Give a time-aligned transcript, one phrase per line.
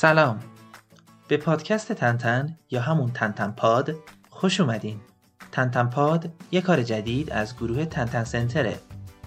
[0.00, 0.40] سلام.
[1.28, 3.94] به پادکست تنتن یا همون تنتن پاد
[4.30, 5.00] خوش اومدین.
[5.52, 8.78] تنتن پاد یه کار جدید از گروه تنتن سنتره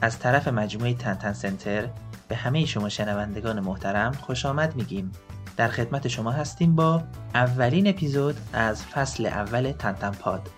[0.02, 1.90] از طرف مجموعه تنتن سنتر
[2.28, 5.12] به همه شما شنوندگان محترم خوش آمد میگیم.
[5.58, 10.50] در خدمت شما هستیم با اولین اپیزود از فصل اول تنتن پاد.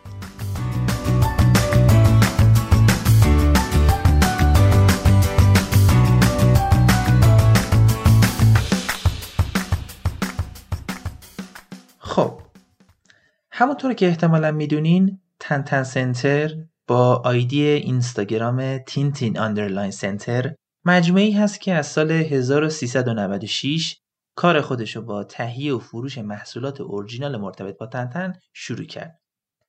[13.58, 16.56] همونطور که احتمالا می‌دونین تنتن Center
[16.88, 20.56] با آیدی اینستاگرام Tintin underline Center
[20.86, 23.98] مجموعی هست که از سال 1396
[24.38, 29.20] کار خودش رو با تهیه و فروش محصولات اورجینال مرتبط با تنتن شروع کرد.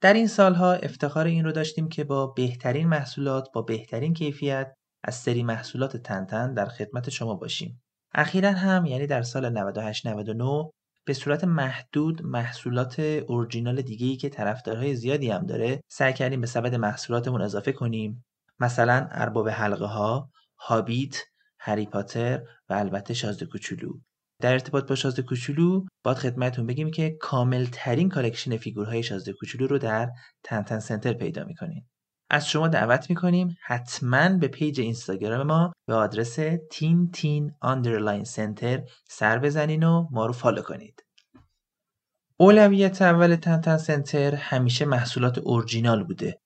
[0.00, 5.14] در این سالها افتخار این رو داشتیم که با بهترین محصولات با بهترین کیفیت از
[5.14, 7.82] سری محصولات تنتن در خدمت شما باشیم.
[8.14, 10.70] اخیرا هم یعنی در سال 98 99
[11.06, 16.46] به صورت محدود محصولات اورجینال دیگه ای که طرفدارهای زیادی هم داره سعی کردیم به
[16.46, 18.24] سبد محصولاتمون اضافه کنیم.
[18.60, 21.16] مثلا ارباب حلقه ها، هابیت،
[21.58, 23.92] هری پاتر و البته شازده کوچولو.
[24.42, 29.66] در ارتباط با شازده کوچولو باید خدمتتون بگیم که کامل ترین collection فیگورهای شازده کوچولو
[29.66, 30.10] رو در
[30.42, 31.88] تنتن Center پیدا می‌کنیم.
[32.30, 36.38] از شما دعوت می‌کنیم حتما به page اینستاگرام ما به آدرس
[36.70, 41.02] Tintin underline Center سر بزنین و ما رو follow کنید
[42.40, 46.38] اولویت اول تنتن Center همیشه محصولات اورجینال بوده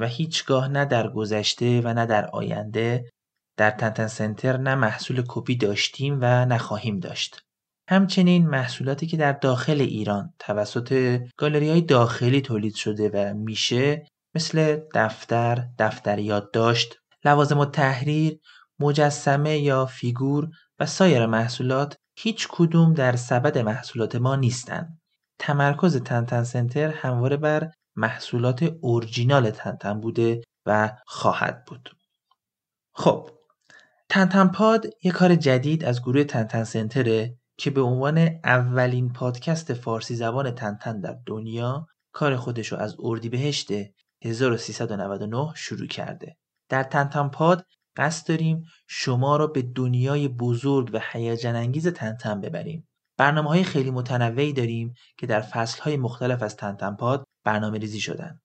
[0.00, 3.10] و هیچگاه نه در گذشته و نه در آینده
[3.56, 7.42] در تنتن Center نه محصول کپی داشتیم و نخواهیم داشت.
[7.88, 14.06] همچنین محصولاتی که در داخل ایران توسط گالری های داخلی تولید شده و میشه
[14.36, 18.40] مثل دفتر، دفتر یادداشت، لوازم و تحریر،
[18.78, 20.48] مجسمه یا فیگور
[20.78, 25.00] و سایر محصولات هیچ کدوم در سبد محصولات ما نیستند.
[25.38, 31.96] تمرکز تنتن سنتر همواره بر محصولات اورجینال تنتن بوده و خواهد بود.
[32.94, 33.30] خب
[34.08, 40.14] تنتن پاد یک کار جدید از گروه تنتن سنتره که به عنوان اولین پادکست فارسی
[40.14, 43.70] زبان تنتن در دنیا کار خودش رو از اردیبهشت
[44.22, 46.36] 1399 شروع کرده.
[46.68, 47.66] در تنتن پاد
[47.96, 52.88] قصد داریم شما را به دنیای بزرگ و هیجان انگیز تنتن ببریم.
[53.16, 58.00] برنامه های خیلی متنوعی داریم که در فصل های مختلف از تنتن پاد برنامه ریزی
[58.00, 58.40] شدن.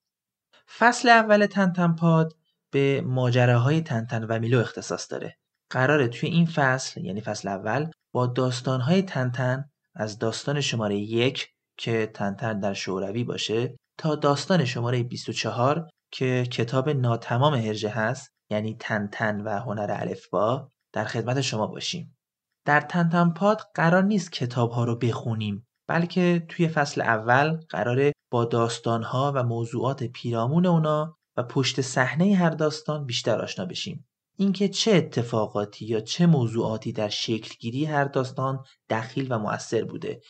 [0.77, 2.33] فصل اول تنتن پاد
[2.71, 5.37] به ماجراهای تنتن و میلو اختصاص داره.
[5.69, 12.11] قراره توی این فصل یعنی فصل اول با داستانهای تنتن از داستان شماره یک که
[12.13, 19.41] تنتن در شوروی باشه تا داستان شماره 24 که کتاب ناتمام هرژه هست یعنی تنتن
[19.41, 22.17] و هنر الفبا در خدمت شما باشیم.
[22.65, 28.45] در تنتن پاد قرار نیست کتاب ها رو بخونیم بلکه توی فصل اول قراره با
[28.45, 34.07] داستان ها و موضوعات پیرامون اونا و پشت صحنه هر داستان بیشتر آشنا بشیم.
[34.37, 40.21] اینکه چه اتفاقاتی یا چه موضوعاتی در شکلگیری هر داستان دخیل و مؤثر بوده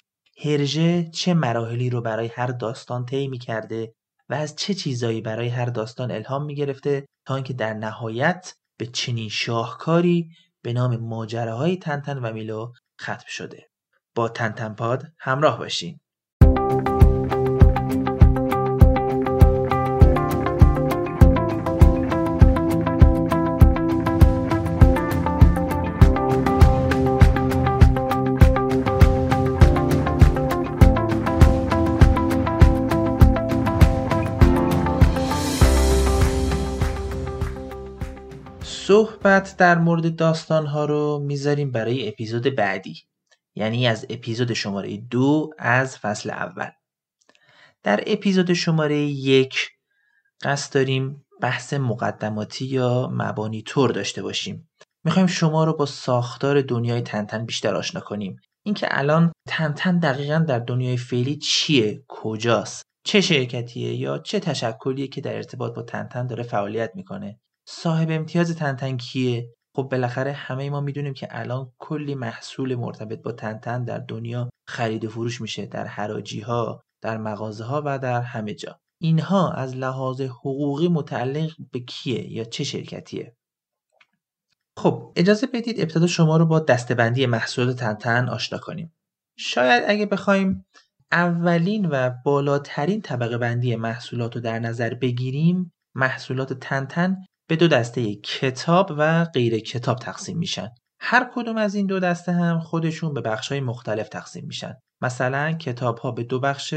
[0.43, 3.93] هرژه چه مراحلی رو برای هر داستان طی کرده
[4.29, 8.85] و از چه چیزایی برای هر داستان الهام می گرفته تا اینکه در نهایت به
[8.85, 10.29] چنین شاهکاری
[10.61, 13.69] به نام ماجراهای تنتن و میلو ختم شده.
[14.15, 15.99] با تنتن پاد همراه باشین.
[38.91, 43.03] صحبت در مورد داستان ها رو می‌ذاریم برای اپیزود بعدی
[43.55, 46.69] یعنی از اپیزود شماره دو از فصل اول.
[47.83, 49.69] در اپیزود شماره یک
[50.41, 54.69] قصد داریم بحث مقدماتی یا مبانی طور داشته باشیم.
[55.05, 58.39] می‌خوایم شما رو با ساختار دنیای تنتن بیشتر آشنا کنیم.
[58.65, 65.21] اینکه الان تنتن دقیقا در دنیای فعلی چیه؟ کجاست؟ چه شرکتیه یا چه تشکلیه که
[65.21, 70.81] در ارتباط با تنتن داره فعالیت می‌کنه؟ صاحب امتیاز تنتن کیه؟ خب بالاخره همه ما
[70.81, 75.85] می‌دونیم که الان کلی محصول مرتبط با تنتن در دنیا خرید و فروش میشه در
[75.85, 78.79] حراجی ها در مغازه ها و در همه جا.
[79.01, 83.35] اینها از لحاظ حقوقی متعلق به کیه یا چه شرکتیه؟
[84.77, 88.93] خب اجازه بدید ابتدا شما رو با دستبندی محصولات تنتن آشنا کنیم.
[89.37, 90.65] شاید اگه بخوایم
[91.11, 97.17] اولین و بالاترین طبقه بندی محصولات رو در نظر بگیریم محصولات تنتن
[97.51, 100.69] به دو دسته کتاب و غیر کتاب تقسیم میشن.
[100.99, 104.73] هر کدوم از این دو دسته هم خودشون به بخشهای مختلف تقسیم میشن.
[105.01, 106.75] مثلا کتاب ها به دو بخش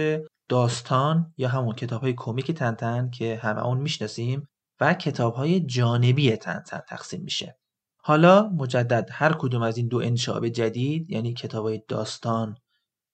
[0.49, 4.49] داستان یا همون کتاب های کمیک تنتن که همه اون می‌شناسیم
[4.81, 7.57] و کتاب های جانبی تنتن تقسیم میشه.
[8.03, 12.55] حالا مجدد هر کدوم از این دو انشاب جدید یعنی کتاب های داستان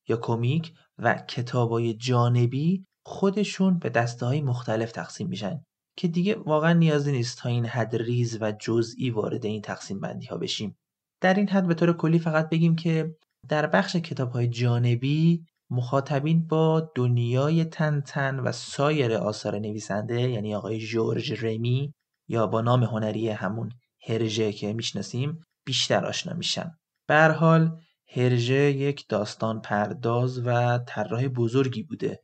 [0.08, 5.60] یا کمیک و کتاب های جانبی خودشون به دسته های مختلف تقسیم میشن.
[6.00, 10.26] که دیگه واقعا نیازی نیست تا این حد ریز و جزئی وارد این تقسیم بندی
[10.26, 10.76] ها بشیم.
[11.20, 13.16] در این حد به طور کلی فقط بگیم که
[13.48, 20.78] در بخش کتاب های جانبی مخاطبین با دنیای تنتن و سایر آثار نویسنده یعنی آقای
[20.78, 21.94] جورج رمی
[22.28, 23.72] یا با نام هنری همون
[24.08, 26.70] هرژه که می‌شناسیم بیشتر آشنا میشن.
[27.08, 27.78] به حال
[28.16, 32.20] هرژه یک داستان پرداز و طراح بزرگی بوده.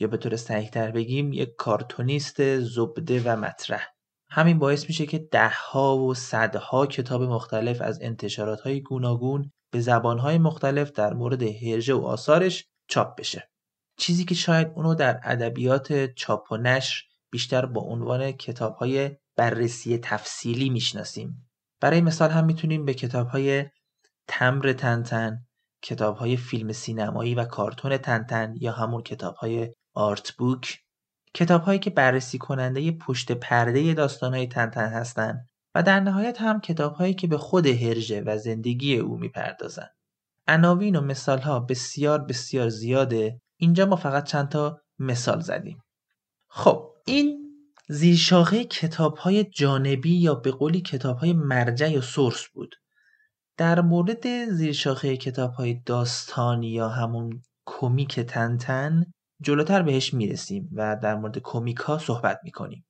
[0.00, 3.86] یا به طور صحیحتر بگیم یک کارتونیست زبده و مطرح.
[4.30, 10.18] همین باعث میشه که دهها و صدها کتاب مختلف از انتشارات های گوناگون به زبان
[10.18, 13.50] های مختلف در مورد هرژه و آثارش چاپ بشه.
[13.98, 19.98] چیزی که شاید اونو در ادبیات چاپ و نشر بیشتر با عنوان کتاب های بررسی
[19.98, 21.50] تفصیلی می‌شناسیم.
[21.80, 23.64] برای مثال هم می‌تونیم به کتاب های
[24.28, 25.38] تمر تنتن
[25.82, 30.78] کتاب های فیلم سینمایی و کارتون تنتن یا همون کتاب های آرت بوک
[31.34, 36.60] کتاب هایی که بررسی کننده پشت پرده داستان های تنتن هستند و در نهایت هم
[36.60, 39.90] کتاب هایی که به خود هرژه و زندگی او می‌پردازند
[40.48, 43.40] عناوین و مثال ها بسیار بسیار زیاده.
[43.56, 45.82] اینجا ما فقط چند تا مثال زدیم.
[46.48, 47.38] خب این
[47.88, 52.74] زیرشاخه کتاب های جانبی یا به قولی کتاب های مرجع یا سورس بود.
[53.56, 59.06] در مورد زیرشاخه کتاب های داستانی یا همون کمیک تنتن
[59.42, 62.84] جلوتر بهش می‌رسیم و در مورد کمیک ها صحبت می‌کنیم.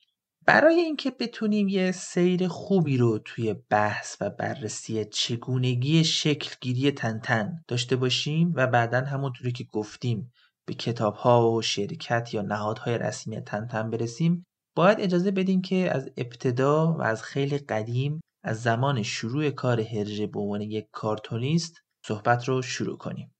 [0.47, 7.97] برای اینکه بتونیم یه سیر خوبی رو توی بحث و بررسی چگونگی شکلگیری تنتن داشته
[7.97, 10.33] باشیم و بعدا همونطوری که گفتیم
[10.67, 14.47] به کتاب ها و شرکت یا نهادهای رسمی تنتن برسیم
[14.77, 20.27] باید اجازه بدیم که از ابتدا و از خیلی قدیم از زمان شروع کار هرژه
[20.27, 21.75] به عنوان یک کارتونیست
[22.06, 23.35] صحبت رو شروع کنیم.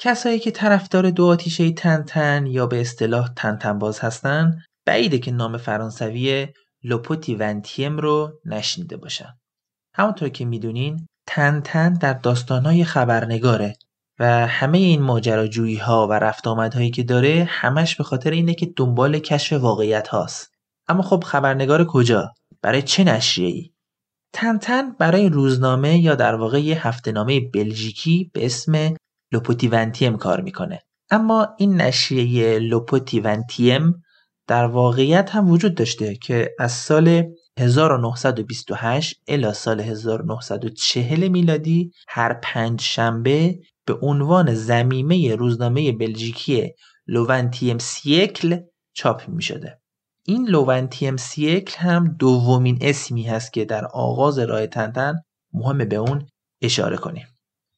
[0.00, 5.56] کسایی که طرفدار دو آتیشه تنتن یا به اصطلاح تنتن باز هستن بعیده که نام
[5.56, 6.48] فرانسوی
[6.84, 9.38] لوپوتی ونتیم رو نشنیده باشن.
[9.94, 13.76] همونطور که می‌دونین تنتن در داستانهای خبرنگاره
[14.18, 18.66] و همه این ماجراجویی ها و رفت آمدهایی که داره همش به خاطر اینه که
[18.76, 20.54] دنبال کشف واقعیت هاست.
[20.88, 23.70] اما خب خبرنگار کجا؟ برای چه نشریه ای
[24.32, 28.94] تنتن برای روزنامه یا در واقع یه هفته نامه بلژیکی به اسم
[29.32, 34.02] لوپوتی ونتیم کار می‌کنه اما این نشریه لوپوتی ونتیم
[34.46, 37.24] در واقعیت هم وجود داشته که از سال
[37.58, 46.72] 1928 الی سال 1940 میلادی هر پنج شنبه به عنوان زمیمه روزنامه بلژیکی
[47.06, 48.60] لوونتیم سیکل
[48.92, 49.80] چاپ می شده.
[50.22, 55.14] این لوونتیم سیکل هم دومین اسمی هست که در آغاز راه تنتن
[55.52, 56.26] مهم به اون
[56.62, 57.26] اشاره کنیم.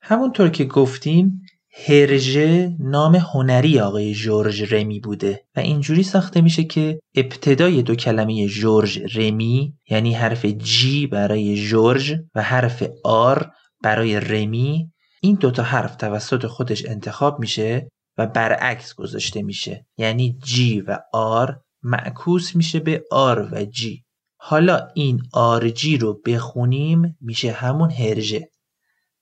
[0.02, 1.42] همونطور که گفتیم
[1.86, 8.46] هرژه نام هنری آقای جورج رمی بوده و اینجوری ساخته میشه که ابتدای دو کلمه
[8.46, 13.50] جورج رمی یعنی حرف جی برای جورج و حرف آر
[13.82, 14.92] برای رمی
[15.22, 17.88] این دوتا حرف توسط خودش انتخاب میشه
[18.18, 19.86] و برعکس گذاشته میشه.
[19.96, 24.04] یعنی جی و آر معکوس میشه به آر و جی
[24.36, 28.48] حالا این آر جی رو بخونیم میشه همون هرژه.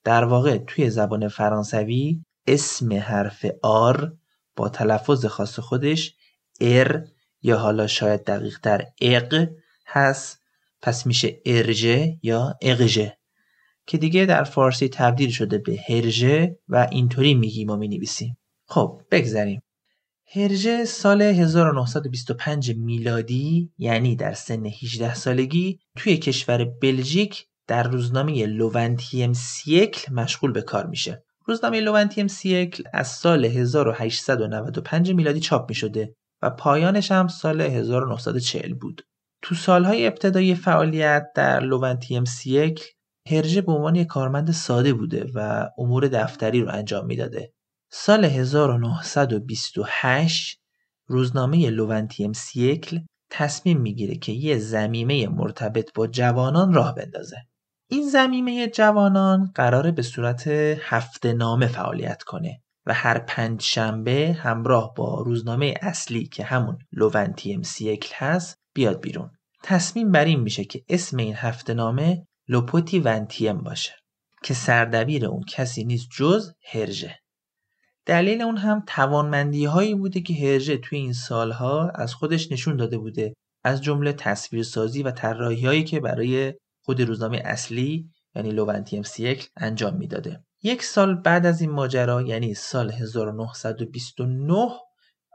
[0.09, 4.13] در واقع توی زبان فرانسوی اسم حرف آر
[4.55, 6.15] با تلفظ خاص خودش
[6.61, 7.03] ار
[7.41, 9.49] یا حالا شاید دقیق تر اق
[9.87, 10.41] هست.
[10.81, 13.17] پس میشه ارژه یا اقژه
[13.87, 18.37] که دیگه در فارسی تبدیل شده به هرژه و اینطوری میگیم و می‌نویسیم.
[18.65, 19.61] خب بگذریم.
[20.33, 29.33] هرژه سال 1925 میلادی یعنی در سن 18 سالگی توی کشور بلژیک در روزنامه لوونتیم
[29.33, 36.15] سیکل مشغول به کار میشه روزنامه لوونتیم سیکل از سال 1895 میلادی چاپ می شده
[36.41, 39.01] و پایانش هم سال 1940 بود.
[39.41, 42.85] تو سالهای ابتدایی فعالیت در لوونتیم سیکل
[43.29, 47.53] هرژه به عنوان یک کارمند ساده بوده و امور دفتری رو انجام می‌داده.
[47.91, 50.61] سال 1928
[51.07, 52.99] روزنامه لوونتیم سیکل
[53.29, 57.37] تصمیم می‌گیره که یه زمیمه مرتبط با جوانان راه بندازه.
[57.91, 60.47] این زمیمه جوانان قراره به صورت
[60.81, 67.61] هفته نامه فعالیت کنه و هر پنج شنبه همراه با روزنامه اصلی که همون لوونتیم
[67.61, 69.31] سیکل هست بیاد بیرون.
[69.63, 73.93] تصمیم بر این میشه که اسم این هفته نامه لوپوتی ونتیم باشه
[74.43, 77.19] که سردبیر اون کسی نیست جز هرژه.
[78.05, 82.97] دلیل اون هم توانمندی هایی بوده که هرژه توی این سالها از خودش نشون داده
[82.97, 86.53] بوده از جمله تصویرسازی و طراحی هایی که برای
[86.89, 90.43] خود روزنامه اصلی یعنی لوونتیم سیکل انجام می‌داده.
[90.63, 94.69] یک سال بعد از این ماجرا یعنی سال 1929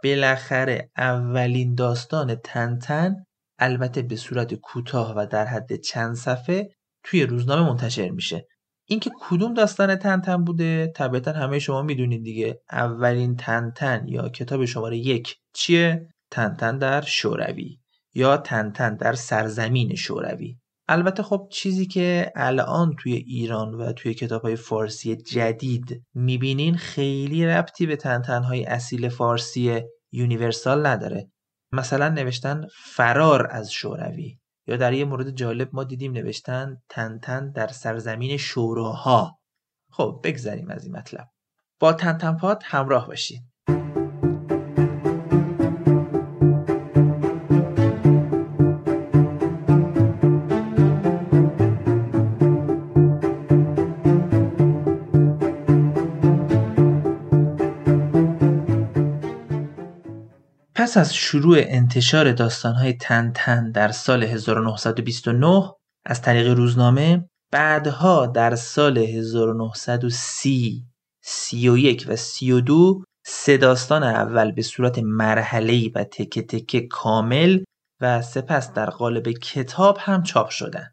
[0.04, 3.16] بالاخره اولین داستان تنتن
[3.58, 6.70] البته به صورت کوتاه و در حد چند صفحه
[7.04, 8.46] توی روزنامه منتشر میشه.
[8.88, 12.60] اینکه کدوم داستان تنتن بوده طبیعتا همه شما می‌دونید دیگه.
[12.72, 17.78] اولین تنتن یا کتاب شماره یک چیه؟ تنتن در شوروی
[18.14, 20.56] یا تنتن در سرزمین شوروی.
[20.88, 27.46] البته خب چیزی که الان توی ایران و توی کتاب های فارسی جدید می‌بینین خیلی
[27.46, 31.30] ربطی به تنتنهای اصیل فارسی یونیورسال نداره.
[31.72, 37.68] مثلا نوشتن فرار از شوروی یا در یه مورد جالب ما دیدیم نوشتن تنتن در
[37.68, 39.38] سرزمین شوراها
[39.90, 41.28] خب بگذریم از این مطلب.
[41.80, 43.42] با تنتنپاد همراه باشید
[60.96, 65.72] از شروع انتشار داستانهای تن در سال 1929
[66.04, 70.84] از طریق روزنامه بعدها در سال 1930
[71.22, 77.62] 31 و 32 سه داستان اول به صورت مرحله‌ای و تکه تکه کامل
[78.00, 80.90] و سپس در قالب کتاب هم چاپ شدن.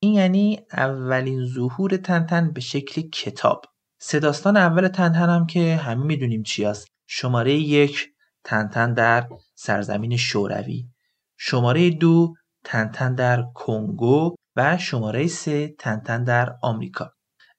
[0.00, 3.64] این یعنی اولین ظهور تنتن به شکل کتاب.
[4.00, 6.86] سه داستان اول تنتن هم که همه می‌دونیم چی است.
[7.06, 8.08] شماره یک
[8.44, 10.88] تنتن در سرزمین شوروی.
[11.38, 12.34] شماره دو
[12.64, 17.12] تنتن در کنگو و شماره سه تنتن در آمریکا.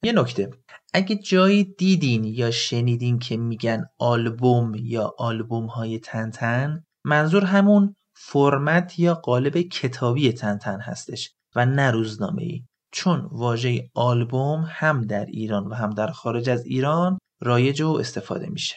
[0.04, 0.50] یه نکته
[0.94, 9.00] اگه جایی دیدین یا شنیدین که میگن آلبوم یا آلبوم های تنتن منظور همون فرمت
[9.00, 15.68] یا قالب کتابی تنتن هستش و نه روزنامه ای چون واژه آلبوم هم در ایران
[15.68, 18.76] و هم در خارج از ایران رایج و استفاده میشه.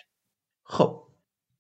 [0.64, 1.07] خب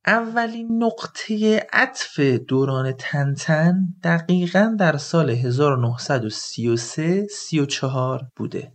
[0.06, 8.72] اولین نقطه عطف دوران تنتن دقیقا در سال 1933 34 بوده.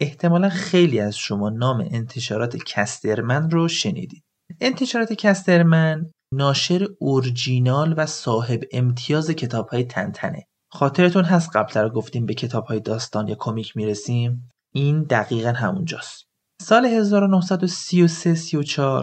[0.00, 4.24] احتمالا خیلی از شما نام انتشارات کسترمن رو شنیدید.
[4.60, 10.44] انتشارات کسترمن ناشر اورجینال و صاحب امتیاز کتاب های تنتنه.
[10.70, 16.31] خاطرتون هست قبلتر گفتیم به کتاب های داستان یا کمیک می‌رسیم؟ این دقیقا همونجاست.
[16.62, 17.04] سال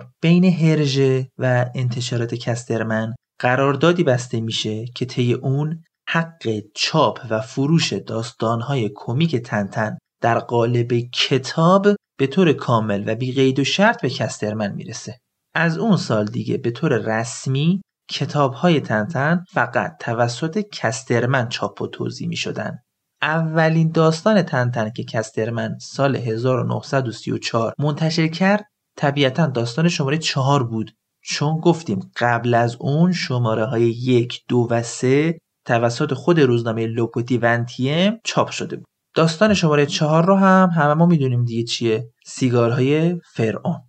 [0.01, 7.42] 1933-34 بین هرژه و انتشارات کسترمن قراردادی بسته میشه که طی اون حق چاپ و
[7.42, 11.88] فروش داستانهای کمیک تنتن در قالب کتاب
[12.20, 15.20] به طور کامل و بی قید و شرط به کسترمن می‌رسه.
[15.56, 21.88] از اون سال دیگه به طور رسمی کتاب های تنتن فقط توسط کسترمن چاپ و
[21.88, 22.80] توضیح می شدن.
[23.22, 28.66] اولین داستان تنتن که کسترمن سال 1934 منتشر کرد
[28.98, 30.92] طبیعتا داستان شماره چهار بود.
[31.22, 37.38] چون گفتیم قبل از اون شماره های یک دو و سه توسط خود روزنامه لوپوتی
[37.38, 38.86] ونتیم چاپ شده بود.
[39.16, 43.80] داستان شماره چهار رو هم همه ما می‌دونیم دیگه چیه؟ سیگارهای فرعون.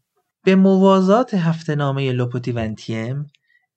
[0.45, 3.27] به موازات هفته نامه لوپوتی ونتیم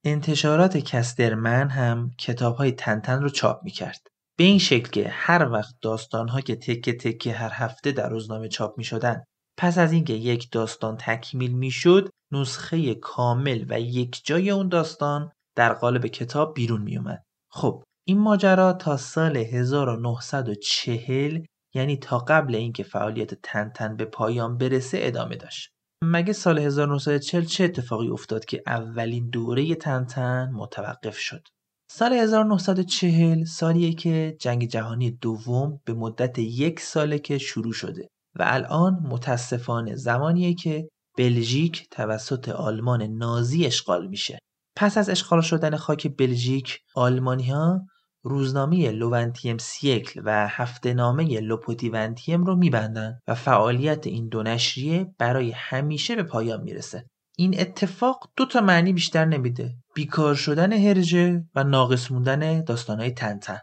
[0.03, 4.12] انتشارات کسترمن هم کتاب های تنتن رو چاپ می‌کرد.
[4.37, 8.77] به این شکل که هر وقت داستانها که تکه تکه هر هفته در روزنامه چاپ
[8.77, 9.23] می شدن
[9.57, 15.31] پس از اینکه یک داستان تکمیل می شد نسخه کامل و یک جای اون داستان
[15.55, 17.23] در قالب کتاب بیرون می اومد.
[17.51, 21.41] خب این ماجرا تا سال 1940
[21.75, 25.69] یعنی تا قبل اینکه فعالیت تنتن به پایان برسه ادامه داشت.
[26.03, 31.47] مگه سال 1940 چه اتفاقی افتاد که اولین دوره تنتن متوقف شد؟
[31.95, 38.43] سال 1940 سالیه که جنگ جهانی دوم به مدت یک ساله که شروع شده و
[38.45, 44.39] الان متاسفانه زمانیه که بلژیک توسط آلمان نازی اشغال میشه.
[44.75, 47.81] پس از اشغال شدن خاک بلژیک آلمانی ها
[48.23, 55.51] روزنامه لوونتیم سیکل و هفته نامه لوپوتیونتیم رو میبندن و فعالیت این دو نشریه برای
[55.51, 57.05] همیشه به پایان می‌رسه.
[57.37, 59.75] این اتفاق دو تا معنی بیشتر نمیده.
[59.95, 63.59] بیکار شدن هرژه و ناقص موندن داستانهای تنتن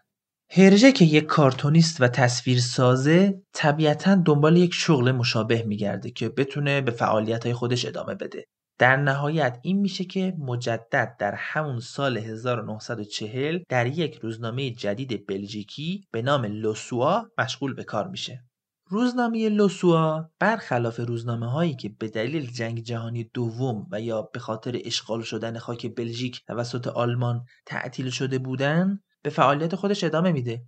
[0.53, 6.81] هرژه که یک کارتونیست و تصویر سازه طبیعتا دنبال یک شغل مشابه میگرده که بتونه
[6.81, 8.45] به فعالیت خودش ادامه بده.
[8.79, 16.05] در نهایت این میشه که مجدد در همون سال 1940 در یک روزنامه جدید بلژیکی
[16.13, 18.45] به نام لوسوا مشغول به کار میشه.
[18.93, 24.79] روزنامه لوسوا برخلاف روزنامه هایی که به دلیل جنگ جهانی دوم و یا به خاطر
[24.85, 30.65] اشغال شدن خاک بلژیک توسط آلمان تعطیل شده بودند به فعالیت خودش ادامه میده.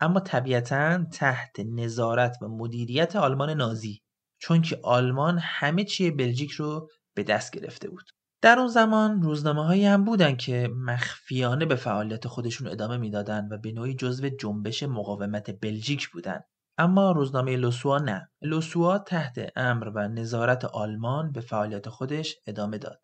[0.00, 4.02] اما طبیعتا تحت نظارت و مدیریت آلمان نازی
[4.38, 8.04] چون که آلمان همه چیه بلژیک رو به دست گرفته بود.
[8.42, 13.58] در اون زمان روزنامه هایی هم بودن که مخفیانه به فعالیت خودشون ادامه می‌دادن و
[13.58, 16.40] به نوعی جزو جنبش مقاومت بلژیک بودن.
[16.78, 18.30] اما روزنامه لوسوا نه.
[18.42, 23.00] لوسوا تحت امر و نظارت آلمان به فعالیت خودش ادامه داد.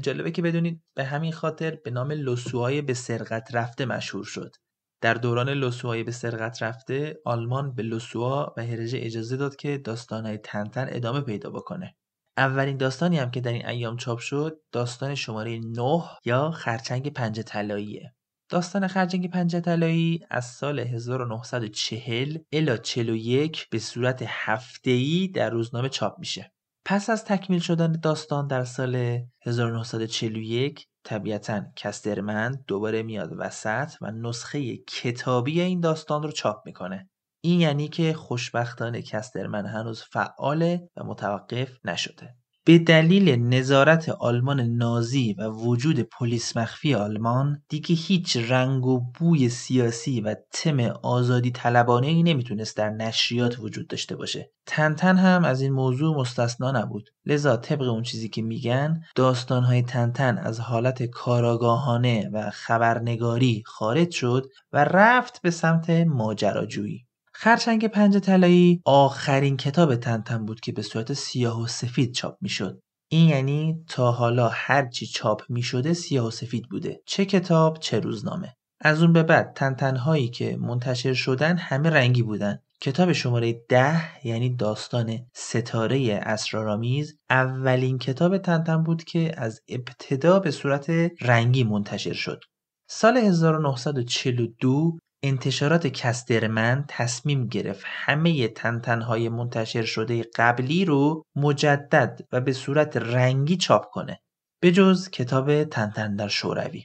[0.00, 4.56] جالبه که بدونید به همین خاطر به نام لوسوای به سرقت رفته مشهور شد.
[5.00, 10.38] در دوران لوسوای به سرقت رفته آلمان به لوسوا و هرژه اجازه داد که داستانهای
[10.38, 11.96] تنتن ادامه پیدا بکنه.
[12.36, 17.42] اولین داستانی هم که در این ایام چاپ شد داستان شماره 9 یا خرچنگ پنجه
[17.42, 18.14] طلاییه.
[18.48, 26.18] داستان خرچنگ پنجه طلایی از سال 1940 الی 41 به صورت هفته‌ای در روزنامه چاپ
[26.18, 26.52] میشه.
[26.84, 34.76] پس از تکمیل شدن داستان در سال 1941 طبیعتا کسترمن دوباره میاد وسط و نسخه
[34.76, 37.10] کتابی این داستان رو چاپ می‌کنه.
[37.44, 42.36] این یعنی که خوشبختانه کسترمن هنوز فعاله و متوقف نشده.
[42.66, 49.48] به دلیل نظارت آلمان نازی و وجود پلیس مخفی آلمان دیگه هیچ رنگ و بوی
[49.48, 54.50] سیاسی و تم آزادی طلبانه ای نمی‌تونست در نشریات وجود داشته باشه.
[54.66, 57.10] تنتن هم از این موضوع مستثنا نبود.
[57.26, 64.46] لذا طبق اون چیزی که میگن داستانهای تنتن از حالت کاراگاهانه و خبرنگاری خارج شد
[64.72, 67.05] و رفت به سمت ماجراجویی.
[67.38, 72.80] خرچنگ پنج طلایی آخرین کتاب تنتن بود که به صورت سیاه و سفید چاپ می‌شد.
[73.08, 77.00] این یعنی تا حالا هرچی چاپ می شده سیاه و سفید بوده.
[77.06, 78.54] چه کتاب چه روزنامه.
[78.80, 82.58] از اون به بعد تنتنهایی که منتشر شدن همه رنگی بودن.
[82.80, 90.50] کتاب شماره ده یعنی داستان ستاره اسرارآمیز اولین کتاب تنتن بود که از ابتدا به
[90.50, 92.40] صورت رنگی منتشر شد.
[92.88, 102.52] سال 1942 انتشارات کسترمن تصمیم گرفت همه تنتنهای منتشر شده قبلی رو مجدد و به
[102.52, 104.20] صورت رنگی چاپ کنه
[104.62, 106.84] به جز کتاب تنتن در شوروی.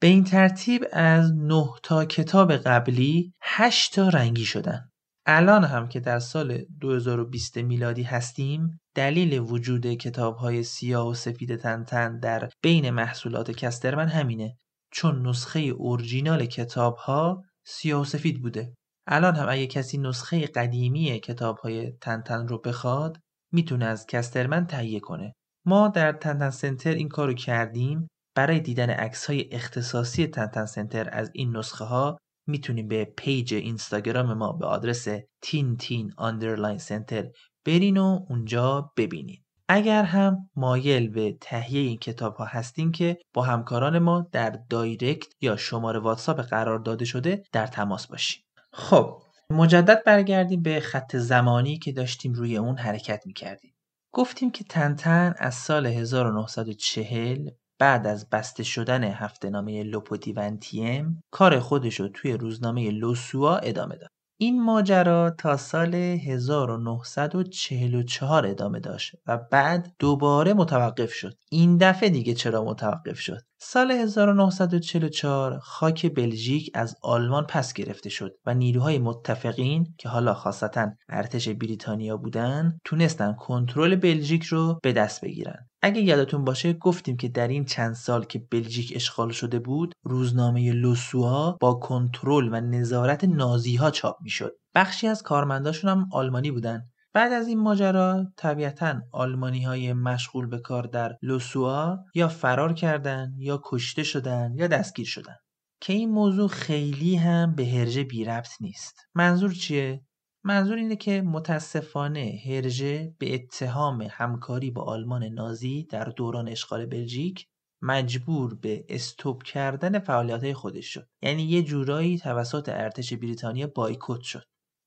[0.00, 4.88] به این ترتیب از 9 تا کتاب قبلی 8 تا رنگی شدن.
[5.26, 11.56] الان هم که در سال 2020 میلادی هستیم دلیل وجود کتاب های سیاه و سفید
[11.56, 14.56] تنتن در بین محصولات کسترمن همینه.
[14.92, 18.74] چون نسخه اورجینال کتاب ها سیاه و سفید بوده.
[19.06, 23.18] الان هم اگه کسی نسخه قدیمی کتاب های تنتن رو بخواد
[23.52, 25.34] می‌تونه از Casterman تهیه کنه.
[25.66, 28.08] ما در تنتن Center این کارو کردیم.
[28.36, 34.34] برای دیدن عکس های اختصاصی تنتن Center از این نسخه ها می‌تونیم به page اینستاگرام
[34.34, 35.08] ما به آدرس
[35.42, 37.30] Tintin underline Center
[37.66, 43.42] برین و اونجا ببینید اگر هم مایل به تهیه این کتاب ها هستین که با
[43.42, 50.04] همکاران ما در direct یا شماره واتساپ قرار داده شده در تماس باشیم خب مجدد
[50.04, 53.74] برگردیم به خط زمانی که داشتیم روی اون حرکت می‌کردیم.
[54.14, 62.00] گفتیم که تنتن از سال 1940 بعد از بسته شدن هفته نامه لوپودیونتیم کار خودش
[62.00, 64.10] رو توی روزنامه لوسوا ادامه داد.
[64.42, 71.34] این ماجرا تا سال 1944 ادامه داشت و بعد دوباره متوقف شد.
[71.50, 78.34] این دفعه دیگه چرا متوقف شد؟ سال 1944 خاک بلژیک از آلمان پس گرفته شد
[78.46, 85.24] و نیروهای متفقین که حالا خاصتا ارتش بریتانیا بودن تونستن کنترل بلژیک رو به دست
[85.24, 85.68] بگیرن.
[85.82, 90.72] اگه یادتون باشه گفتیم که در این چند سال که بلژیک اشغال شده بود روزنامه
[90.72, 96.91] لوسوها با کنترل و نظارت نازی ها چاپ می‌شد بخشی از کارمنداشون هم آلمانی بودن
[97.14, 103.34] بعد از این ماجرا طبیعتا آلمانی های مشغول به کار در لوسوا یا فرار کردن
[103.38, 105.36] یا کشته شدن یا دستگیر شدن.
[105.80, 108.94] که این موضوع خیلی هم به هرژه بی ربط نیست.
[109.14, 110.04] منظور چیه؟
[110.44, 117.46] منظور اینه که متاسفانه هرژه به اتهام همکاری با آلمان نازی در دوران اشغال بلژیک
[117.82, 121.08] مجبور به استوب کردن فعالیت خودش شد.
[121.22, 124.44] یعنی یه جورایی توسط ارتش بریتانیا بایکوت شد.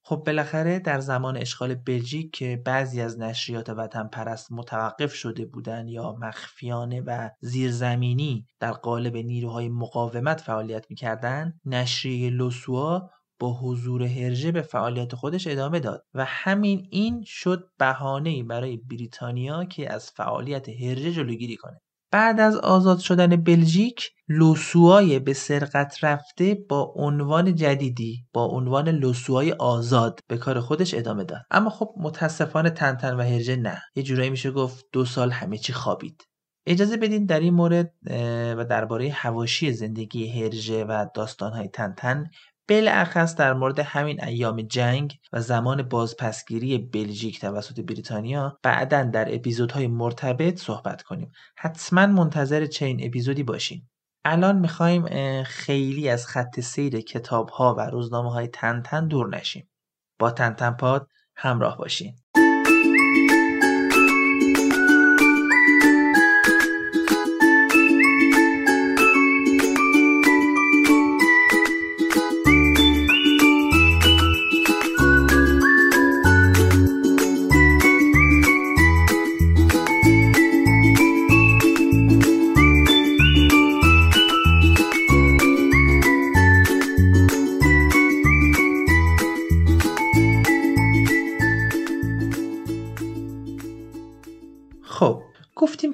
[0.08, 5.90] خب بالاخره در زمان اشغال بلژیک که بعضی از نشریات وطن پرست متوقف شده بودند
[5.90, 14.52] یا مخفیانه و زیرزمینی در قالب نیروهای مقاومت فعالیت می‌کردند نشریه لوسوا با حضور هرژه
[14.52, 20.70] به فعالیت خودش ادامه داد و همین این شد بهانه‌ای برای بریتانیا که از فعالیت
[20.70, 21.82] هرژه جلوگیری کنه.
[22.12, 29.52] بعد از آزاد شدن بلژیک لوسوای به سرقت رفته با عنوان جدیدی با عنوان لوسوای
[29.52, 31.42] آزاد به کار خودش ادامه داد.
[31.52, 33.82] اما خب متاسفانه تنتن و هرجه نه.
[33.96, 36.24] یه جورایی میشه گفت دو سال همه چی خوابید.
[36.68, 37.94] اجازه بدین در این مورد
[38.58, 42.30] و درباره هواشی زندگی هرژه و داستانهای تنتن
[42.70, 49.88] بالاخص در مورد همین ایام جنگ و زمان بازپسگیری بلژیک توسط بریتانیا بعدا در اپیزودهای
[49.88, 51.32] مرتبط صحبت کنیم.
[51.58, 53.88] حتما منتظر چین اپیزودی باشین.
[54.26, 55.06] الان می‌خوایم
[55.44, 59.70] خیلی از خط سیر کتاب ها و روزنامه های تنتن دور نشیم.
[60.20, 62.16] با تنتن پاد همراه باشین.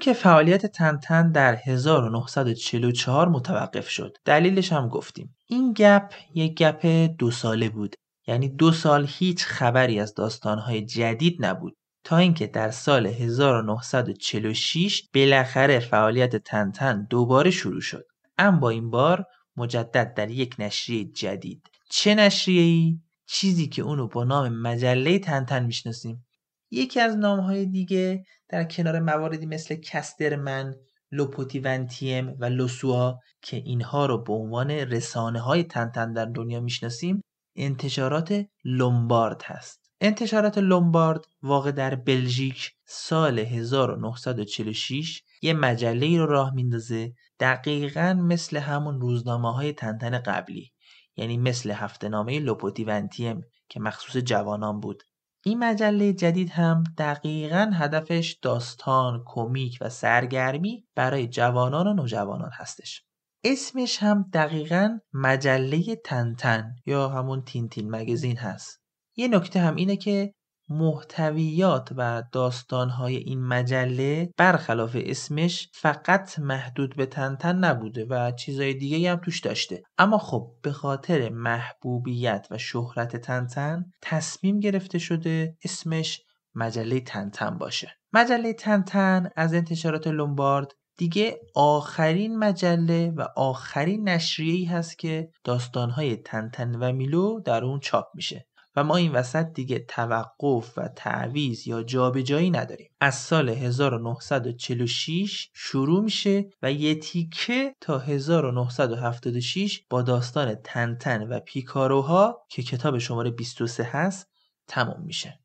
[0.02, 4.18] که فعالیت تنتن در 1944 متوقف شد.
[4.26, 5.36] دلیلش هم گفتیم.
[5.48, 6.86] این گپ یک گپ
[7.18, 7.96] دو ساله بود.
[8.28, 11.76] یعنی دو سال هیچ خبری از داستانهای جدید نبود.
[12.04, 18.06] تا اینکه در سال 1946 بالاخره فعالیت تنتن دوباره شروع شد.
[18.38, 19.26] اما با این بار
[19.58, 21.68] مجدد در یک نشریه جدید.
[21.90, 26.26] چه نشریه ای؟ چیزی که اونو با نام مجله تنتن می‌شناسیم.
[26.72, 30.76] یکی از نامهای دیگه در کنار مواردی مثل Casterman،
[31.12, 36.26] Le Petit Vingtième و Le Soir که اینها رو به عنوان رسانه های تنتن در
[36.26, 37.22] دنیا می‌شناسیم
[37.56, 39.82] انتشارات Lombard هست.
[40.02, 49.02] انتشارات Lombard واقع در بلژیک سال 1946 یه مجله رو راه میندازه دقیقا مثل همون
[49.02, 50.72] روزنامه های تنتن قبلی
[51.16, 55.04] یعنی مثل هفته نامه Le Petit Vingtième که مخصوص جوانان بود
[55.45, 63.04] این مجله جدید هم دقیقا هدفش داستان، کمیک و سرگرمی برای جوانان و نوجوانان هستش.
[63.43, 68.82] اسمش هم دقیقا مجله تنتن یا همون تینتین مگزین هست.
[69.15, 70.34] یه نکته هم اینه که
[70.72, 79.12] محتویات و داستانهای این مجله برخلاف اسمش فقط محدود به تنتن نبوده و چیزای دیگه
[79.12, 79.84] هم توش داشته.
[79.98, 86.22] اما خب به خاطر محبوبیت و شهرت تنتن تصمیم گرفته شده اسمش
[86.56, 87.92] مجله تنتن باشه.
[88.14, 96.76] مجله تنتن از انتشارات لومبارد دیگه آخرین مجله و آخرین نشریه‌ای هست که داستانهای تنتن
[96.76, 98.48] و میلو در اون چاپ میشه.
[98.76, 102.90] و ما این وسط دیگه توقف و تعویز یا جابجایی نداریم.
[103.00, 112.46] از سال 1946 شروع میشه و یه تیکه تا 1976 با داستان تنتن و پیکاروها
[112.50, 114.28] که کتاب شماره 23 هست
[114.68, 115.40] تموم میشه.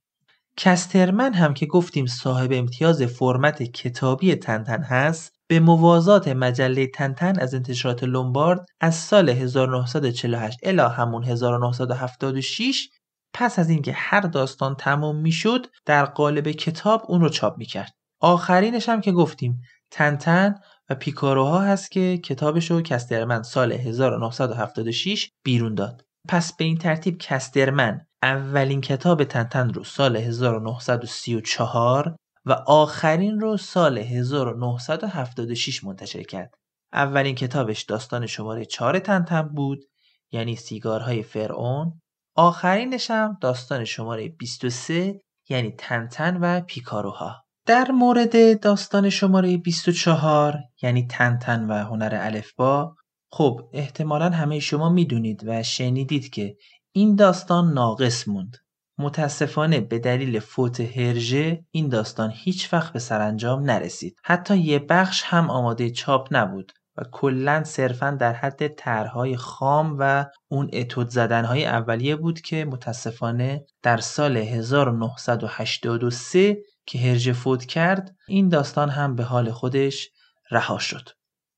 [0.57, 7.55] کسترمن هم که گفتیم صاحب امتیاز فرمت کتابی تنتن هست به موازات مجله تنتن از
[7.55, 12.89] انتشارات لومبارد از سال 1948 الی همون 1976
[13.39, 17.95] پس از اینکه هر داستان تمام می‌شد در قالب کتاب اون رو چاپ می‌کرد.
[18.21, 20.55] آخرینش هم که گفتیم تنتن
[20.91, 26.05] و پیکاروها هست که کتابش رو کسترمن سال 1976 بیرون داد.
[26.29, 33.99] پس به این ترتیب کسترمن اولین کتاب تنتن رو سال 1934 و آخرین رو سال
[33.99, 36.55] 1976 منتشر کرد.
[36.93, 39.85] اولین کتابش داستان شماره 4 تنتن بود
[40.33, 42.01] یعنی سیگارهای فرعون
[42.37, 47.45] آخرینش هم داستان شماره 23 یعنی تنتن و پیکاروها.
[47.67, 52.95] در مورد داستان شماره 24 یعنی تنتن و هنر الفبا
[53.31, 56.57] خب احتمالا همه شما می‌دونید و شنیدید که
[56.93, 58.57] این داستان ناقص موند.
[58.99, 64.17] متاسفانه به دلیل فوت هرژه این داستان هیچ وقت به سرانجام نرسید.
[64.25, 66.73] حتی یه بخش هم آماده چاپ نبود.
[66.97, 73.65] و کلا صرفا در حد طرحهای خام و اون اتود زدنهای اولیه بود که متاسفانه
[73.83, 76.57] در سال 1983
[76.87, 80.09] که هرژه فوت کرد این داستان هم به حال خودش
[80.51, 81.09] رها شد.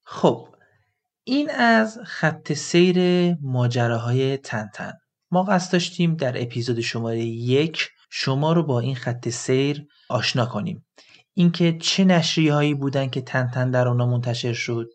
[0.04, 0.48] خب
[1.24, 2.98] این از خط سیر
[3.42, 4.92] ماجراهای تنتن.
[5.30, 10.86] ما قصد داشتیم در اپیزود شماره یک شما رو با این خط سیر آشنا کنیم.
[11.34, 14.88] اینکه چه نشریه هایی بودن که تنتن در اونا منتشر شد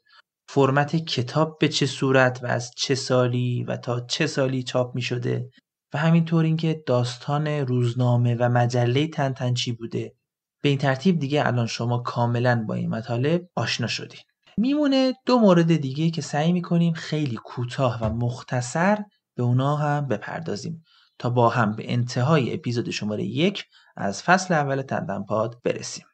[0.54, 5.02] فرمت کتاب به چه صورت و از چه سالی و تا چه سالی چاپ می
[5.02, 5.50] شده
[5.94, 10.14] و همینطور اینکه داستان روزنامه و مجله تنتن چی بوده.
[10.62, 14.20] به این ترتیب دیگه الان شما کاملا با این مطالب آشنا شدین.
[14.58, 18.98] میمونه دو مورد دیگه که سعی می‌کنیم خیلی کوتاه و مختصر
[19.36, 20.84] به اونا هم بپردازیم
[21.20, 26.06] تا با هم به انتهای اپیزود شماره یک از فصل اول تندنپاد برسیم.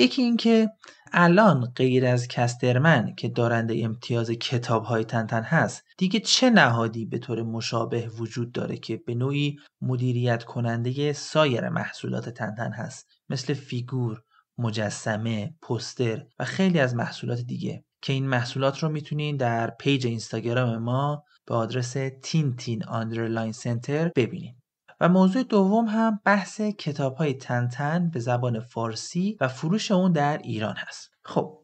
[0.00, 0.70] یکی اینکه
[1.12, 7.18] الان غیر از کسترمن که دارنده امتیاز کتاب های تنتن هست دیگه چه نهادی به
[7.18, 14.22] طور مشابه وجود داره که به نوعی مدیریت کننده سایر محصولات تنتن هست؟ مثل فیگور،
[14.58, 17.84] مجسمه، پوستر و خیلی از محصولات دیگه.
[18.02, 24.59] که این محصولات رو می‌تونین در page اینستاگرام ما به آدرس Tintin underline Center ببینین.
[25.00, 30.38] و موضوع دوم هم بحث کتاب های تنتن به زبان فارسی و فروش اون در
[30.38, 31.10] ایران هست.
[31.24, 31.58] خب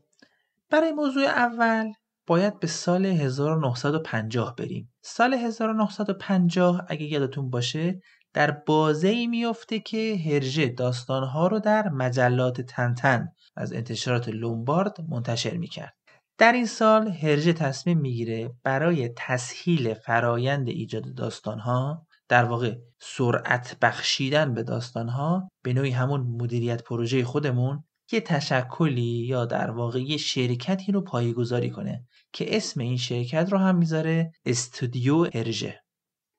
[0.71, 1.93] برای موضوع اول
[2.27, 4.93] باید به سال 1950 بریم.
[5.03, 8.01] سال 1950 اگه یادتون باشه
[8.33, 15.57] در بازه ای میفته که هرژه داستانها رو در مجلات تنتن از انتشارات لومبارد منتشر
[15.57, 15.95] می‌کرد.
[16.39, 24.55] در این سال هرژه تصمیم می‌گیره برای تسهیل فرایند ایجاد داستانها در واقع سرعت بخشیدن
[24.55, 30.93] به داستانها به نوعی همون مدیریت پروژه خودمون یه تشکلی یا در واقع یه شرکتی
[30.93, 35.81] رو پایگذاری کنه که اسم این شرکت رو هم می‌ذاره استودیو هرژه.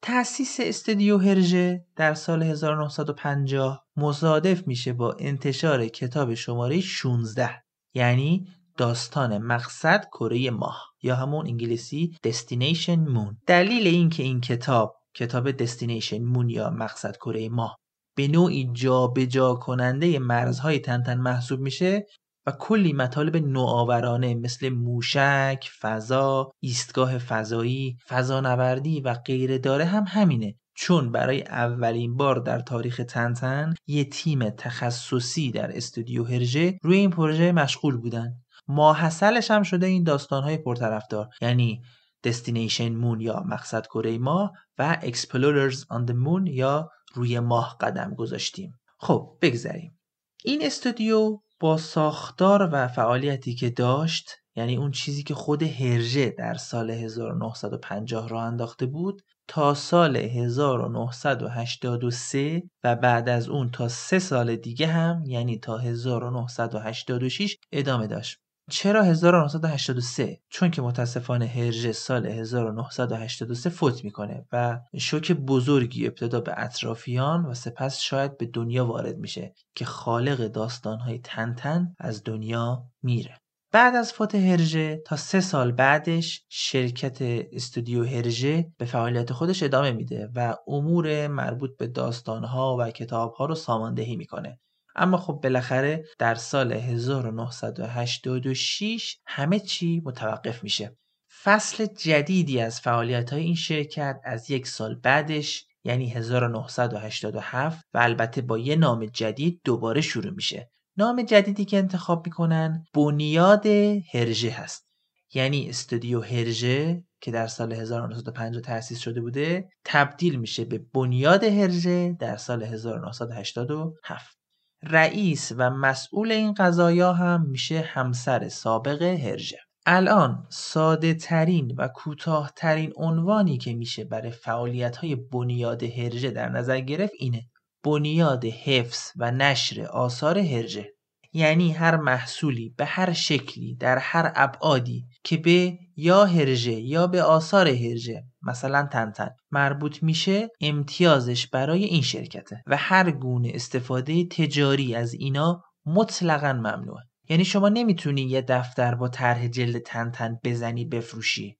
[0.01, 7.49] تأسیس استودیو هرژه در سال 1950 مصادف میشه با انتشار کتاب شماره 16
[7.93, 8.47] یعنی
[8.77, 13.35] داستان مقصد کره ماه یا همون انگلیسی Destination Moon.
[13.47, 17.77] دلیل اینکه این کتاب کتاب دستینیشن مون یا مقصد کره ماه.
[18.17, 22.05] به نوعی جابجا جا کننده مرزهای تنتن محسوب میشه
[22.47, 30.55] و کلی مطالب نوآورانه مثل موشک، فضا، ایستگاه فضایی، فضانوردی و غیره داره هم همینه.
[30.75, 37.09] چون برای اولین بار در تاریخ تنتن یه تیم تخصصی در استودیو هرژه روی این
[37.09, 38.33] پروژه مشغول بودن.
[38.67, 41.27] ماحصلش هم شده این داستانهای پرطرفدار.
[41.41, 41.81] یعنی
[42.27, 48.13] Destination Moon یا مقصد کره ماه و Explorers on the Moon یا روی ماه قدم
[48.13, 48.73] گذاشتیم.
[48.99, 49.99] خب بگذریم.
[50.43, 56.53] این استودیو با ساختار و فعالیتی که داشت یعنی اون چیزی که خود هرژه در
[56.53, 64.55] سال 1950 را انداخته بود تا سال 1983 و بعد از اون تا سه سال
[64.55, 68.39] دیگه هم یعنی تا 1986 ادامه داشت.
[68.71, 76.53] چرا 1983 چون که متاسفانه هرژه سال 1983 فوت می‌کنه و شوک بزرگی ابتدا به
[76.57, 83.37] اطرافیان و سپس شاید به دنیا وارد میشه که خالق داستانهای تنتن از دنیا میره.
[83.71, 87.17] بعد از فوت هرژه تا سه سال بعدش شرکت
[87.51, 93.55] استودیو هرژه به فعالیت خودش ادامه میده و امور مربوط به داستانها و کتابها رو
[93.55, 94.59] ساماندهی می‌کنه.
[94.97, 100.97] اما خب بالاخره در سال 1986 همه چی متوقف میشه.
[101.43, 108.41] فصل جدیدی از فعالیت های این شرکت از یک سال بعدش یعنی 1987 و البته
[108.41, 110.69] با یه نام جدید دوباره شروع میشه.
[110.97, 113.65] نام جدیدی که انتخاب می‌کنن بنیاد
[114.13, 114.87] هرژه هست.
[115.33, 122.15] یعنی استودیو هرژه که در سال 1950 تأسیس شده بوده تبدیل میشه به بنیاد هرژه
[122.19, 124.36] در سال 1987
[124.83, 129.57] رئیس و مسئول این قضایا هم میشه همسر سابق هرژه.
[129.85, 136.49] الان ساده ترین و کوتاه ترین عنوانی که میشه برای فعالیت های بنیاد هرژه در
[136.49, 137.43] نظر گرفت اینه.
[137.83, 140.96] بنیاد حفظ و نشر آثار هرژه.
[141.33, 147.23] یعنی هر محصولی به هر شکلی در هر ابعادی که به یا هرژه یا به
[147.23, 154.95] آثار هرژه مثلا تنتن مربوط میشه امتیازش برای این شرکته و هر گونه استفاده تجاری
[154.95, 157.03] از اینا مطلقا ممنوعه.
[157.29, 161.57] یعنی شما نمی‌تونی یه دفتر با طرح جلد تنتن بزنی بفروشی.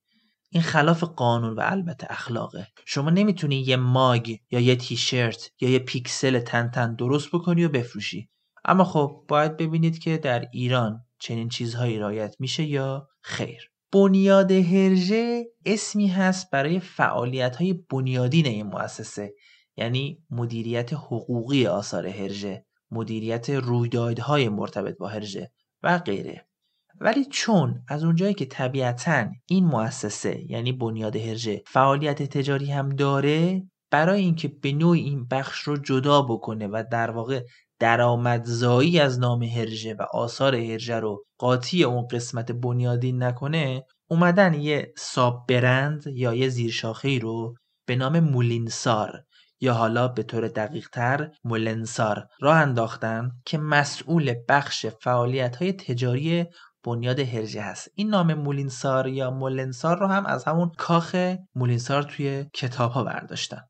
[0.50, 2.66] این خلاف قانون و البته اخلاقه.
[2.86, 8.28] شما نمی‌تونی یه ماگ یا یه تیشرت یا یه پیکسل تنتن درست بکنی و بفروشی.
[8.64, 13.70] اما خب باید ببینید که در ایران چنین چیزهایی رایت میشه یا خیر.
[13.92, 19.34] بنیاد هرژه اسمی هست برای فعالیت های بنیادین این مؤسسه
[19.76, 25.50] یعنی مدیریت حقوقی آثار هرژه مدیریت رویدادهای مرتبط با هرژه
[25.82, 26.48] و غیره.
[27.00, 33.62] ولی چون از اونجایی که طبیعتا این مؤسسه یعنی بنیاد هرژه فعالیت تجاری هم داره
[33.90, 37.44] برای اینکه به نوعی این بخش رو جدا بکنه و در واقع
[37.80, 44.92] درآمدزایی از نام هرژه و آثار هرژه رو قاطی اون قسمت بنیادین نکنه اومدن یه
[44.96, 47.54] ساب برند یا یه زیرشاخه رو
[47.86, 49.24] به نام مولینسار
[49.60, 56.46] یا حالا به طور دقیق تر مولنسار را انداختن که مسئول بخش فعالیت های تجاری
[56.84, 57.88] بنیاد هرژه هست.
[57.94, 63.60] این نام مولینسار یا مولنسار رو هم از همون کاخ مولینسار توی کتاب ها برداشتن.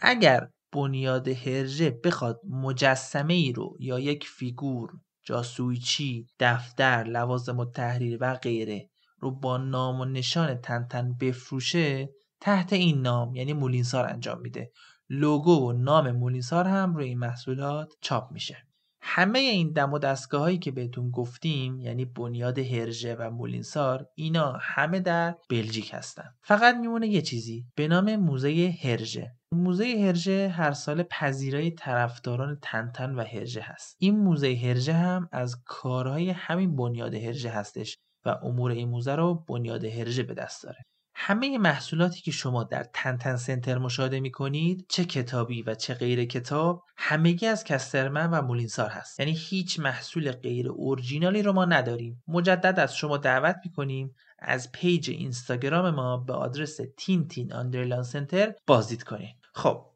[0.00, 4.90] اگر بنیاد هرژه بخواد مجسمه ای رو یا یک فیگور
[5.26, 12.08] جاسویچی دفتر لوازم و تحریر و غیره رو با نام و نشان تنتن بفروشه
[12.40, 14.70] تحت این نام یعنی مولینسار انجام میده.
[15.10, 18.65] لوگو و نام مولینسار هم روی این محصولات چاپ میشه.
[19.08, 24.52] همه این دم و دستگاه هایی که بهتون گفتیم یعنی بنیاد هرژه و مولینسار اینا
[24.60, 26.34] همه در بلژیک هستن.
[26.42, 29.32] فقط میمونه یه چیزی به نام موزه هرژه.
[29.52, 33.96] موزه هرژه هر سال پذیرای طرفداران تنتن و هرژه هست.
[33.98, 39.34] این موزه هرژه هم از کارهای همین بنیاد هرژه هستش و امور این موزه رو
[39.34, 40.84] بنیاد هرژه به دست داره.
[41.18, 46.24] همه محصولاتی که شما در تنتن center مشاهده می کنید چه کتابی و چه غیر
[46.24, 49.20] کتاب همگی از کسترمن و مولینسار هست.
[49.20, 52.22] یعنی هیچ محصول غیر اورجینالی رو ما نداریم.
[52.28, 58.54] مجدد از شما دعوت می کنیم از پیج اینستاگرام ما به آدرس Tintin underline center
[58.66, 59.86] بازدید کنید خب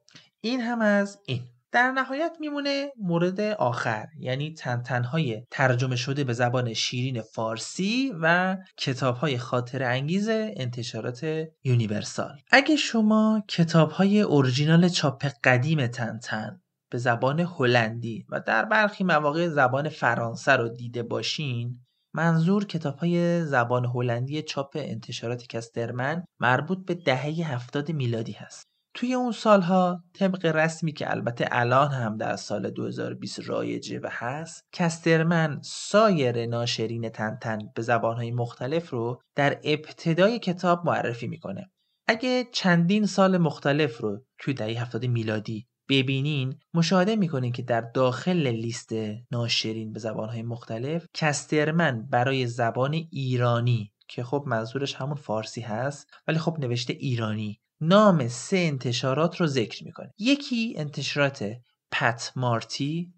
[0.40, 1.42] این هم از این.
[1.72, 9.38] در نهایت میمونه مورد آخر یعنی تنتنهای ترجمه شده به زبان شیرین فارسی و کتابهای
[9.38, 12.38] خاطر انگیز انتشارات یونیورسال.
[12.50, 19.88] اگه شما کتابهای اورجینال چاپ قدیم تنتن به زبان هلندی و در برخی مواقع زبان
[19.88, 21.80] فرانسه رو دیده باشین
[22.14, 28.69] منظور کتاب های زبان هلندی چاپ انتشارات کسترمن مربوط به دهه هفتاد میلادی هست.
[29.00, 34.64] توی اون سالها طبق رسمی که البته الان هم در سال 2020 رایجه و هست
[34.72, 41.70] کسترمن سایر ناشرین تنتن به زبانهای مختلف رو در ابتدای کتاب معرفی می‌کنه.
[42.08, 48.46] اگه چندین سال مختلف رو توی دهه هفتاد میلادی ببینین مشاهده می‌کنین که در داخل
[48.46, 48.92] لیست
[49.32, 56.38] ناشرین به زبانهای مختلف کسترمن برای زبان ایرانی که خب منظورش همون فارسی هست ولی
[56.38, 60.10] خب نوشته ایرانی نام سه انتشارات رو ذکر می‌کنه.
[60.18, 61.44] یکی انتشارات
[61.92, 63.14] پت مارتی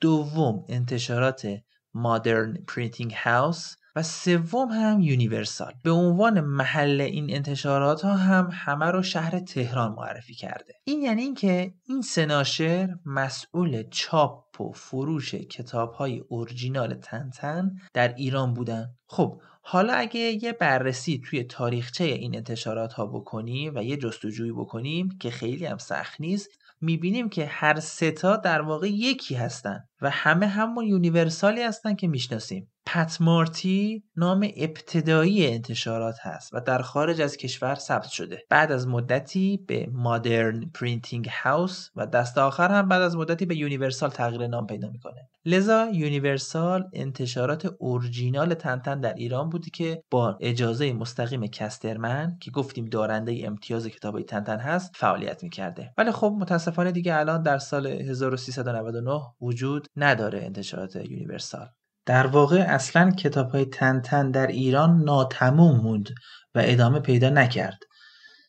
[0.00, 1.48] دوم انتشارات
[1.94, 5.72] Modern Printing House و سوم هم Universal.
[5.82, 10.74] به عنوان محل این انتشارات ها هم همه رو شهر تهران معرفی کرده.
[10.84, 18.54] این یعنی اینکه این سه مسئول چاپ و فروش کتاب های اورجینال تنتن در ایران
[18.54, 18.86] بودن.
[19.06, 25.18] خب حالا اگه یه بررسی توی تاریخچه این انتشارات ها بکنیم و یه جستجویی بکنیم
[25.20, 26.48] که خیلی هم سخت نیست
[26.80, 32.08] می‌بینیم که هر ستا در واقع یکی هستن و همه همون Universal ی هستن که
[32.08, 32.73] می‌شناسیم.
[32.86, 38.42] پت مارتی نام ابتدایی انتشارات هست و در خارج از کشور ثبت شده.
[38.50, 43.56] بعد از مدتی به Modern Printing House و دست آخر هم بعد از مدتی به
[43.56, 45.28] Universal تغییر نام پیدا می‌کنه.
[45.46, 52.84] لذا Universal انتشارات اورجینال تنتن در ایران بوده که با اجازه مستقیم کسترمن که گفتیم
[52.84, 55.92] دارنده امتیاز کتاب تنتن هست فعالیت می‌کرده.
[55.98, 61.68] ولی خب متاسفانه دیگه الان در سال 1399 وجود نداره انتشارات Universal.
[62.06, 66.10] در واقع اصلا کتاب های تنتن در ایران ناتموم موند
[66.54, 67.78] و ادامه پیدا نکرد.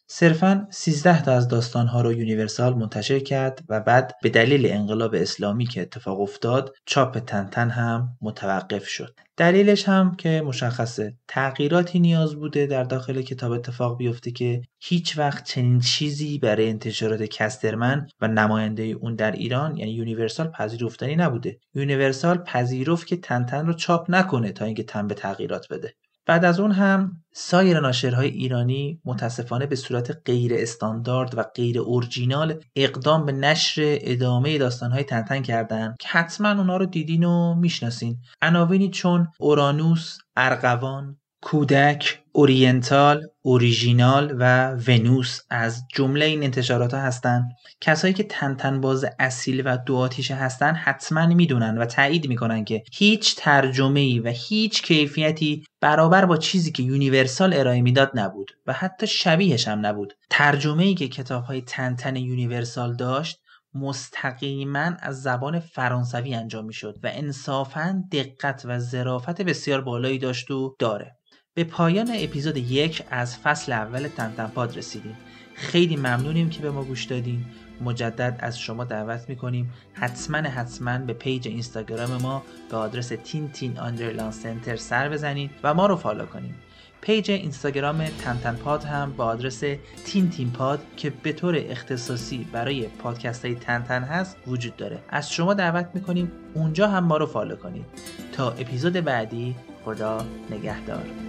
[0.08, 5.66] صرفا 13 تا از داستانها رو Universal منتشر کرد و بعد به دلیل انقلاب اسلامی
[5.66, 9.20] که اتفاق افتاد چاپ تنتن هم متوقف شد.
[9.38, 11.18] دلیلش هم که مشخصه.
[11.28, 17.24] تغییراتی نیاز بوده در داخل کتاب اتفاق بیفته که هیچ وقت چنین چیزی برای انتشارات
[17.24, 21.60] کسترمن و نماینده اون در ایران یعنی Universal پذیرفتنی نبوده.
[21.74, 25.94] Universal پذیرفت که تنتن رو چاپ نکنه تا اینکه تن به تغییرات بده.
[26.26, 32.64] بعد از اون هم سایر ناشرهای ایرانی متاسفانه به صورت غیر استاندارد و غیر اورجینال
[32.76, 38.18] اقدام به نشر ادامه داستانهای تنتن کردن که حتما اونا رو دیدین و می‌شناسین.
[38.42, 47.48] عناوینی چون اورانوس، ارغوان، کودک، اورینتال، اوریژینال و ونوس از جمله این انتشارات ها هستن.
[47.82, 52.84] کسایی که تنتن باز اصیل و دو آتیشه هستن حتما می‌دونن و تایید می‌کنن که
[52.94, 58.74] هیچ ترجمه ای و هیچ کیفیتی برابر با چیزی که Universal ارائه می‌داد نبود و
[58.74, 60.14] حتی شبیهش هم نبود.
[60.30, 63.40] ترجمه ای که کتاب های تنتن Universal داشت
[63.74, 70.76] مستقیما از زبان فرانسوی انجام می‌شد و انصافا دقت و ظرافت بسیار بالایی داشت و
[70.80, 71.15] داره.
[71.56, 75.18] به پایان اپیزود یک از فصل اول تنتنپاد رسیدیم.
[75.54, 77.46] خیلی ممنونیم که به ما گوش دادین.
[77.82, 79.74] مجدد از شما دعوت می‌کنیم.
[79.94, 85.86] حتما حتما به پیج اینستاگرام ما به آدرس Tintin underline center سر بزنید و ما
[85.86, 86.56] رو follow کنید
[87.02, 89.64] پیج اینستاگرام تنتن پاد هم با آدرس
[90.06, 95.00] تین تین پاد که به طور اختصاصی برای پادکست های تنتن هست وجود داره.
[95.10, 97.86] از شما دعوت می‌کنیم اونجا هم ما رو فالو کنید
[98.32, 101.25] تا اپیزود بعدی خدا نگهدار.